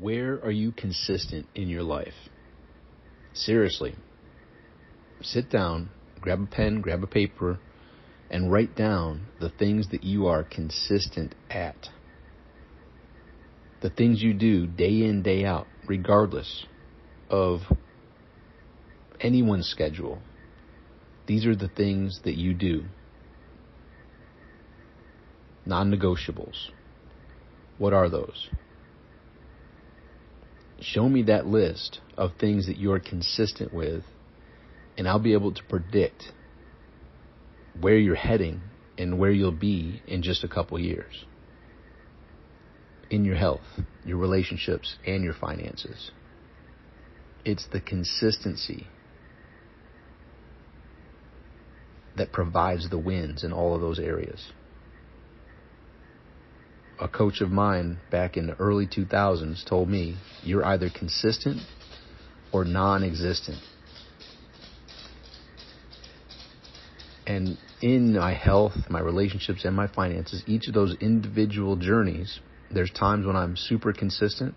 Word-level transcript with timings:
Where 0.00 0.34
are 0.44 0.50
you 0.50 0.72
consistent 0.72 1.46
in 1.54 1.68
your 1.68 1.82
life? 1.82 2.28
Seriously. 3.32 3.94
Sit 5.22 5.50
down, 5.50 5.90
grab 6.20 6.42
a 6.42 6.46
pen, 6.46 6.80
grab 6.82 7.02
a 7.02 7.06
paper, 7.06 7.58
and 8.30 8.52
write 8.52 8.76
down 8.76 9.26
the 9.40 9.48
things 9.48 9.88
that 9.90 10.04
you 10.04 10.26
are 10.26 10.44
consistent 10.44 11.34
at. 11.50 11.88
The 13.80 13.90
things 13.90 14.22
you 14.22 14.34
do 14.34 14.66
day 14.66 15.02
in, 15.04 15.22
day 15.22 15.44
out, 15.44 15.66
regardless 15.86 16.66
of 17.30 17.60
anyone's 19.20 19.68
schedule. 19.68 20.20
These 21.26 21.46
are 21.46 21.56
the 21.56 21.68
things 21.68 22.20
that 22.24 22.36
you 22.36 22.52
do. 22.52 22.84
Non 25.64 25.90
negotiables. 25.90 26.68
What 27.78 27.92
are 27.92 28.08
those? 28.08 28.48
Show 30.80 31.08
me 31.08 31.22
that 31.22 31.46
list 31.46 32.00
of 32.16 32.32
things 32.38 32.66
that 32.66 32.76
you're 32.76 33.00
consistent 33.00 33.72
with, 33.72 34.04
and 34.98 35.08
I'll 35.08 35.18
be 35.18 35.32
able 35.32 35.52
to 35.52 35.62
predict 35.64 36.32
where 37.80 37.96
you're 37.96 38.14
heading 38.14 38.60
and 38.98 39.18
where 39.18 39.30
you'll 39.30 39.52
be 39.52 40.02
in 40.06 40.22
just 40.22 40.44
a 40.44 40.48
couple 40.48 40.78
years. 40.78 41.24
In 43.10 43.24
your 43.24 43.36
health, 43.36 43.60
your 44.04 44.16
relationships, 44.16 44.96
and 45.06 45.22
your 45.22 45.34
finances. 45.34 46.10
It's 47.44 47.66
the 47.72 47.80
consistency 47.80 48.86
that 52.16 52.32
provides 52.32 52.90
the 52.90 52.98
wins 52.98 53.44
in 53.44 53.52
all 53.52 53.74
of 53.74 53.80
those 53.80 53.98
areas. 53.98 54.52
A 56.98 57.08
coach 57.08 57.40
of 57.40 57.50
mine 57.50 57.98
back 58.10 58.36
in 58.36 58.46
the 58.46 58.54
early 58.54 58.86
2000s 58.86 59.64
told 59.68 59.88
me, 59.88 60.16
you're 60.42 60.64
either 60.64 60.88
consistent 60.88 61.60
or 62.52 62.64
non 62.64 63.02
existent. 63.04 63.58
And 67.26 67.58
in 67.82 68.14
my 68.14 68.32
health, 68.32 68.72
my 68.88 69.00
relationships, 69.00 69.64
and 69.64 69.76
my 69.76 69.88
finances, 69.88 70.42
each 70.46 70.68
of 70.68 70.74
those 70.74 70.96
individual 71.00 71.76
journeys, 71.76 72.40
there's 72.70 72.90
times 72.90 73.26
when 73.26 73.36
I'm 73.36 73.56
super 73.56 73.92
consistent 73.92 74.54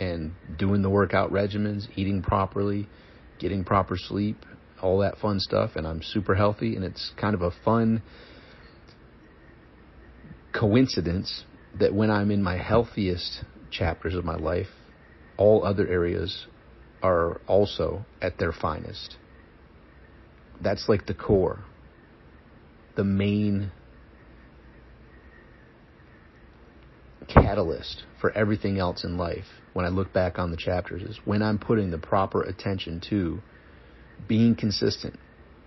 and 0.00 0.32
doing 0.58 0.82
the 0.82 0.90
workout 0.90 1.30
regimens, 1.30 1.86
eating 1.94 2.22
properly, 2.22 2.88
getting 3.38 3.64
proper 3.64 3.96
sleep, 3.96 4.44
all 4.82 4.98
that 4.98 5.18
fun 5.18 5.38
stuff, 5.38 5.72
and 5.76 5.86
I'm 5.86 6.02
super 6.02 6.34
healthy, 6.34 6.74
and 6.74 6.84
it's 6.84 7.12
kind 7.16 7.34
of 7.34 7.42
a 7.42 7.52
fun 7.64 8.02
coincidence 10.54 11.44
that 11.78 11.92
when 11.92 12.10
I'm 12.10 12.30
in 12.30 12.42
my 12.42 12.56
healthiest 12.56 13.44
chapters 13.70 14.14
of 14.14 14.24
my 14.24 14.36
life, 14.36 14.68
all 15.36 15.64
other 15.64 15.86
areas 15.86 16.46
are 17.02 17.40
also 17.46 18.04
at 18.22 18.38
their 18.38 18.52
finest. 18.52 19.16
That's 20.62 20.88
like 20.88 21.06
the 21.06 21.14
core, 21.14 21.64
the 22.96 23.04
main 23.04 23.72
catalyst 27.28 28.04
for 28.20 28.30
everything 28.32 28.78
else 28.78 29.04
in 29.04 29.16
life 29.16 29.44
when 29.72 29.84
I 29.84 29.88
look 29.88 30.12
back 30.12 30.38
on 30.38 30.50
the 30.50 30.56
chapters 30.56 31.02
is 31.02 31.18
when 31.24 31.42
I'm 31.42 31.58
putting 31.58 31.90
the 31.90 31.98
proper 31.98 32.42
attention 32.42 33.00
to 33.10 33.40
being 34.28 34.54
consistent 34.54 35.18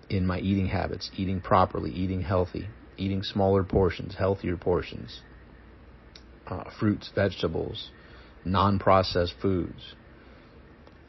in 0.09 0.25
my 0.25 0.39
eating 0.39 0.67
habits, 0.67 1.11
eating 1.17 1.41
properly, 1.41 1.91
eating 1.91 2.21
healthy, 2.21 2.69
eating 2.97 3.23
smaller 3.23 3.63
portions, 3.63 4.15
healthier 4.15 4.57
portions, 4.57 5.21
uh, 6.47 6.65
fruits, 6.79 7.09
vegetables, 7.13 7.89
non 8.45 8.79
processed 8.79 9.35
foods, 9.41 9.95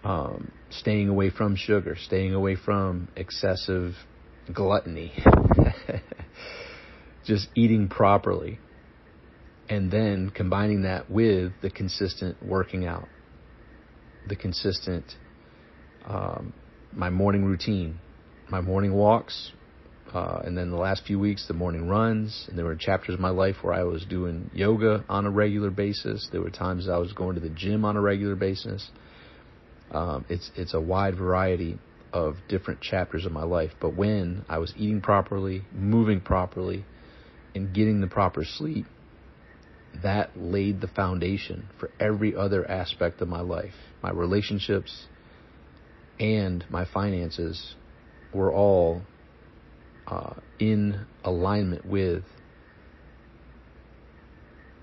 um, 0.05 0.53
staying 0.71 1.09
away 1.09 1.31
from 1.31 1.57
sugar, 1.57 1.97
staying 1.99 2.35
away 2.35 2.57
from 2.57 3.09
excessive 3.17 3.95
gluttony, 4.53 5.13
just 7.25 7.49
eating 7.55 7.89
properly, 7.89 8.59
and 9.69 9.91
then 9.91 10.31
combining 10.31 10.83
that 10.83 11.11
with 11.11 11.53
the 11.63 11.71
consistent 11.71 12.37
working 12.43 12.87
out, 12.87 13.09
the 14.29 14.37
consistent 14.37 15.05
um, 16.07 16.55
my 16.93 17.11
morning 17.11 17.45
routine, 17.45 17.99
my 18.51 18.61
morning 18.61 18.95
walks, 18.95 19.53
uh, 20.13 20.41
and 20.45 20.57
then 20.57 20.71
the 20.71 20.77
last 20.77 21.05
few 21.07 21.19
weeks, 21.19 21.47
the 21.49 21.55
morning 21.55 21.89
runs. 21.89 22.47
And 22.49 22.59
there 22.59 22.65
were 22.65 22.77
chapters 22.77 23.15
of 23.15 23.21
my 23.21 23.31
life 23.31 23.57
where 23.63 23.75
I 23.75 23.83
was 23.83 24.05
doing 24.05 24.51
yoga 24.55 25.05
on 25.09 25.27
a 25.27 25.31
regular 25.31 25.71
basis. 25.71 26.29
There 26.33 26.41
were 26.41 26.51
times 26.51 26.89
I 26.89 26.99
was 26.99 27.13
going 27.13 27.35
to 27.35 27.41
the 27.41 27.51
gym 27.51 27.85
on 27.85 27.97
a 27.97 28.01
regular 28.01 28.35
basis. 28.35 28.91
Um, 29.91 30.25
it's 30.29 30.51
it's 30.57 30.75
a 30.75 30.81
wide 30.81 31.17
variety 31.17 31.79
of 32.13 32.37
different 32.49 32.81
chapters 32.81 33.27
of 33.27 33.33
my 33.33 33.45
life. 33.45 33.73
But 33.81 33.97
when 33.97 34.45
I 34.49 34.59
was 34.59 34.73
eating 34.77 35.01
properly, 35.03 35.63
moving 35.73 36.21
properly, 36.21 36.85
and 37.55 37.75
getting 37.75 38.01
the 38.01 38.07
proper 38.07 38.45
sleep, 38.45 38.87
that 40.03 40.31
laid 40.37 40.81
the 40.81 40.89
foundation 40.89 41.69
for 41.79 41.91
every 41.99 42.35
other 42.35 42.69
aspect 42.71 43.21
of 43.21 43.29
my 43.29 43.41
life. 43.41 43.75
My 44.03 44.11
relationships, 44.11 45.07
and 46.21 46.65
my 46.71 46.85
finances 46.85 47.75
were 48.33 48.53
all 48.53 49.03
uh, 50.09 50.35
in 50.59 51.05
alignment 51.25 51.85
with 51.87 52.25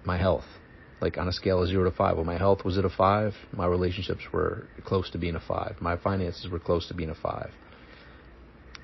my 0.06 0.18
health. 0.18 0.46
Like 1.02 1.18
on 1.18 1.28
a 1.28 1.34
scale 1.34 1.62
of 1.62 1.68
zero 1.68 1.90
to 1.90 1.96
five, 1.96 2.18
when 2.18 2.25
my 2.25 2.38
health 2.38 2.63
was 2.63 2.78
at 2.78 2.86
a 2.86 2.90
five, 2.90 3.34
my 3.52 3.66
relationships 3.66 4.22
were 4.31 4.68
close 4.86 5.09
to 5.12 5.18
being 5.18 5.36
a 5.36 5.41
five. 5.41 5.75
My 5.81 5.97
finances 5.97 6.50
were 6.50 6.59
close 6.59 6.88
to 6.88 6.94
being 6.94 7.09
a 7.09 7.16
five. 7.16 7.52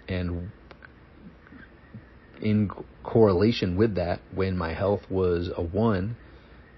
And 0.08 0.52
in 2.42 2.70
correlation 3.04 3.78
with 3.78 3.96
that, 3.96 4.20
when 4.34 4.58
my 4.58 4.74
health 4.74 5.02
was 5.10 5.50
a 5.56 5.62
one, 5.62 6.18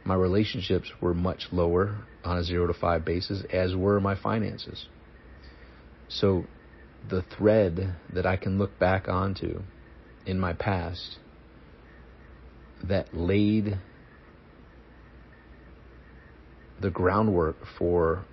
my 0.06 0.16
relationships 0.16 0.92
were 1.02 1.14
much 1.14 1.48
lower 1.52 1.98
on 2.24 2.38
a 2.38 2.44
zero 2.44 2.68
to 2.68 2.74
five 2.74 3.06
basis, 3.06 3.44
as 3.52 3.76
were 3.76 4.00
my 4.00 4.16
finances. 4.16 4.88
So 6.10 6.46
the 7.10 7.24
thread 7.38 7.96
that 8.14 8.26
I 8.26 8.38
can 8.38 8.58
look 8.58 8.80
back 8.80 9.08
onto 9.08 9.62
in 10.26 10.40
my 10.40 10.54
past 10.54 11.18
that 12.84 13.14
laid 13.14 13.80
the 16.82 16.90
groundwork 16.90 17.56
for 17.78 18.26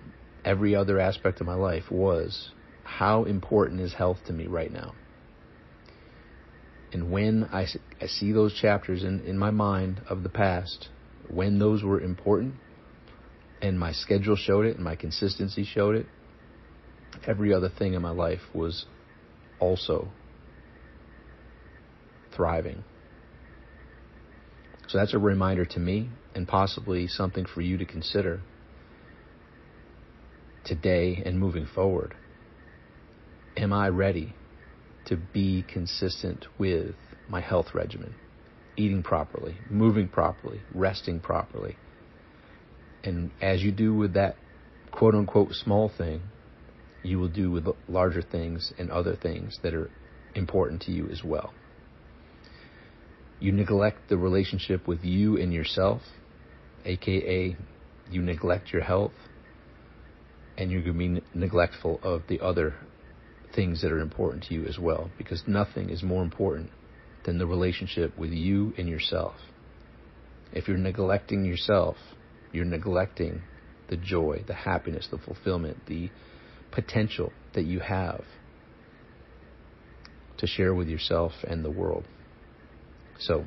every 0.43 0.75
other 0.75 0.99
aspect 0.99 1.39
of 1.41 1.47
my 1.47 1.53
life 1.53 1.89
was 1.89 2.51
how 2.83 3.23
important 3.23 3.79
is 3.79 3.93
health 3.93 4.17
to 4.27 4.33
me 4.33 4.47
right 4.47 4.71
now? 4.71 4.93
And 6.91 7.11
when 7.11 7.45
I, 7.45 7.67
I 8.01 8.07
see 8.07 8.33
those 8.33 8.53
chapters 8.53 9.03
in, 9.03 9.21
in 9.21 9.37
my 9.37 9.51
mind 9.51 10.01
of 10.09 10.23
the 10.23 10.29
past, 10.29 10.89
when 11.29 11.59
those 11.59 11.83
were 11.83 12.01
important, 12.01 12.55
and 13.61 13.79
my 13.79 13.93
schedule 13.93 14.35
showed 14.35 14.65
it, 14.65 14.75
and 14.75 14.83
my 14.83 14.95
consistency 14.95 15.63
showed 15.63 15.95
it, 15.95 16.05
every 17.25 17.53
other 17.53 17.69
thing 17.69 17.93
in 17.93 18.01
my 18.01 18.11
life 18.11 18.41
was 18.53 18.85
also 19.59 20.09
thriving. 22.35 22.83
So 24.87 24.97
that's 24.97 25.13
a 25.13 25.19
reminder 25.19 25.65
to 25.65 25.79
me 25.79 26.09
and 26.35 26.47
possibly 26.47 27.07
something 27.07 27.45
for 27.45 27.61
you 27.61 27.77
to 27.77 27.85
consider 27.85 28.41
today 30.65 31.21
and 31.25 31.39
moving 31.39 31.65
forward. 31.65 32.13
Am 33.55 33.73
I 33.73 33.89
ready 33.89 34.33
to 35.05 35.17
be 35.17 35.63
consistent 35.67 36.45
with 36.57 36.95
my 37.29 37.41
health 37.41 37.73
regimen? 37.73 38.15
Eating 38.77 39.03
properly, 39.03 39.57
moving 39.69 40.07
properly, 40.07 40.61
resting 40.73 41.19
properly. 41.19 41.77
And 43.03 43.31
as 43.41 43.61
you 43.61 43.71
do 43.71 43.93
with 43.93 44.13
that 44.13 44.35
quote 44.91 45.15
unquote 45.15 45.53
small 45.53 45.89
thing, 45.89 46.21
you 47.03 47.19
will 47.19 47.29
do 47.29 47.51
with 47.51 47.67
larger 47.87 48.21
things 48.21 48.73
and 48.77 48.91
other 48.91 49.15
things 49.15 49.59
that 49.63 49.73
are 49.73 49.89
important 50.35 50.81
to 50.83 50.91
you 50.91 51.07
as 51.09 51.23
well. 51.23 51.53
You 53.39 53.51
neglect 53.51 54.09
the 54.09 54.17
relationship 54.17 54.87
with 54.87 55.03
you 55.03 55.37
and 55.37 55.51
yourself, 55.51 56.01
aka 56.85 57.55
you 58.09 58.21
neglect 58.21 58.71
your 58.71 58.83
health, 58.83 59.13
and 60.57 60.69
you're 60.69 60.83
going 60.83 61.15
to 61.15 61.21
be 61.21 61.27
neglectful 61.33 61.99
of 62.03 62.23
the 62.27 62.39
other 62.39 62.75
things 63.55 63.81
that 63.81 63.91
are 63.91 63.99
important 63.99 64.43
to 64.43 64.53
you 64.53 64.65
as 64.65 64.77
well, 64.77 65.09
because 65.17 65.43
nothing 65.47 65.89
is 65.89 66.03
more 66.03 66.21
important 66.21 66.69
than 67.25 67.37
the 67.37 67.47
relationship 67.47 68.17
with 68.17 68.31
you 68.31 68.73
and 68.77 68.87
yourself. 68.87 69.35
If 70.53 70.67
you're 70.67 70.77
neglecting 70.77 71.45
yourself, 71.45 71.95
you're 72.51 72.65
neglecting 72.65 73.41
the 73.89 73.97
joy, 73.97 74.43
the 74.47 74.53
happiness, 74.53 75.07
the 75.09 75.17
fulfillment, 75.17 75.85
the 75.87 76.09
potential 76.71 77.31
that 77.53 77.65
you 77.65 77.79
have 77.79 78.23
to 80.37 80.47
share 80.47 80.73
with 80.73 80.87
yourself 80.87 81.33
and 81.47 81.63
the 81.63 81.71
world. 81.71 82.05
So, 83.19 83.45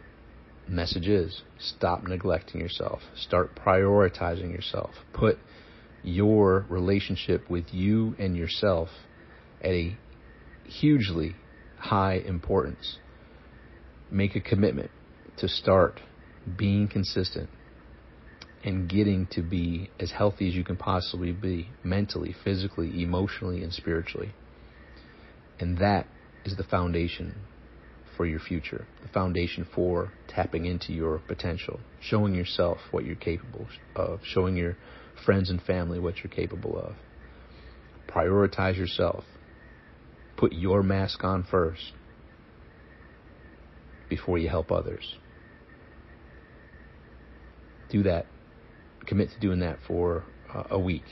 Message 0.68 1.08
is 1.08 1.42
stop 1.58 2.04
neglecting 2.04 2.58
yourself. 2.58 3.00
Start 3.14 3.54
prioritizing 3.54 4.50
yourself. 4.50 4.92
Put 5.12 5.38
your 6.02 6.64
relationship 6.70 7.50
with 7.50 7.66
you 7.72 8.14
and 8.18 8.34
yourself 8.34 8.88
at 9.60 9.72
a 9.72 9.96
hugely 10.64 11.36
high 11.78 12.14
importance. 12.14 12.98
Make 14.10 14.36
a 14.36 14.40
commitment 14.40 14.90
to 15.36 15.48
start 15.48 16.00
being 16.56 16.88
consistent 16.88 17.50
and 18.64 18.88
getting 18.88 19.26
to 19.26 19.42
be 19.42 19.90
as 20.00 20.10
healthy 20.10 20.48
as 20.48 20.54
you 20.54 20.64
can 20.64 20.76
possibly 20.76 21.32
be 21.32 21.68
mentally, 21.82 22.34
physically, 22.44 23.02
emotionally, 23.02 23.62
and 23.62 23.72
spiritually. 23.72 24.32
And 25.60 25.78
that 25.78 26.06
is 26.44 26.56
the 26.56 26.64
foundation 26.64 27.34
for 28.16 28.24
your 28.24 28.40
future, 28.40 28.86
the 29.02 29.08
foundation 29.08 29.66
for 29.74 30.12
tapping 30.28 30.64
into 30.64 30.92
your 30.92 31.18
potential, 31.18 31.80
showing 32.00 32.34
yourself 32.34 32.78
what 32.90 33.04
you're 33.04 33.16
capable 33.16 33.66
of, 33.94 34.20
showing 34.24 34.56
your 34.56 34.76
friends 35.24 35.50
and 35.50 35.60
family 35.62 35.98
what 35.98 36.18
you're 36.18 36.32
capable 36.32 36.78
of. 36.78 36.94
Prioritize 38.08 38.76
yourself. 38.76 39.24
Put 40.36 40.52
your 40.52 40.82
mask 40.82 41.22
on 41.22 41.44
first 41.44 41.92
before 44.08 44.38
you 44.38 44.48
help 44.48 44.72
others. 44.72 45.16
Do 47.90 48.02
that. 48.04 48.26
Commit 49.06 49.30
to 49.30 49.40
doing 49.40 49.60
that 49.60 49.78
for 49.86 50.24
uh, 50.54 50.64
a 50.70 50.78
week, 50.78 51.04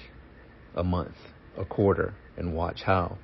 a 0.75 0.85
month, 0.85 1.15
a 1.56 1.65
quarter, 1.65 2.15
and 2.37 2.55
watch 2.55 2.83
how 2.85 3.19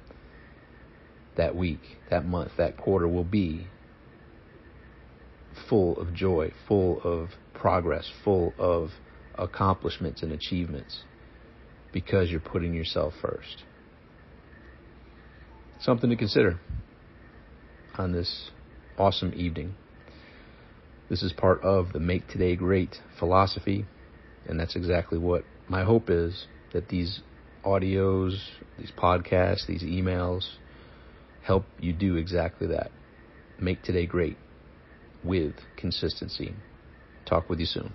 that 1.36 1.56
week, 1.56 1.80
that 2.10 2.26
month, 2.26 2.52
that 2.58 2.76
quarter 2.76 3.08
will 3.08 3.24
be 3.24 3.66
full 5.68 5.96
of 5.98 6.12
joy, 6.14 6.52
full 6.66 7.00
of 7.02 7.30
progress, 7.54 8.10
full 8.24 8.52
of 8.58 8.90
accomplishments 9.36 10.22
and 10.22 10.32
achievements 10.32 11.02
because 11.92 12.30
you're 12.30 12.40
putting 12.40 12.74
yourself 12.74 13.14
first. 13.22 13.64
Something 15.80 16.10
to 16.10 16.16
consider 16.16 16.58
on 17.96 18.12
this 18.12 18.50
awesome 18.98 19.32
evening. 19.34 19.74
This 21.08 21.22
is 21.22 21.32
part 21.32 21.62
of 21.62 21.92
the 21.92 22.00
Make 22.00 22.28
Today 22.28 22.56
Great 22.56 22.96
philosophy, 23.18 23.86
and 24.48 24.58
that's 24.58 24.76
exactly 24.76 25.18
what 25.18 25.44
my 25.68 25.84
hope 25.84 26.10
is 26.10 26.46
that 26.72 26.88
these 26.88 27.20
audios, 27.64 28.38
these 28.78 28.90
podcasts, 28.96 29.66
these 29.66 29.82
emails 29.82 30.48
help 31.42 31.64
you 31.80 31.92
do 31.92 32.16
exactly 32.16 32.66
that. 32.68 32.90
Make 33.60 33.82
today 33.82 34.06
great 34.06 34.36
with 35.24 35.54
consistency. 35.76 36.54
Talk 37.26 37.48
with 37.50 37.60
you 37.60 37.66
soon. 37.66 37.92